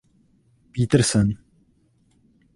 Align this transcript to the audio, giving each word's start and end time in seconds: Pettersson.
Pettersson. 0.73 1.27